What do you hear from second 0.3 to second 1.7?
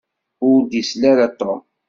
Ur d-isel ara Tom.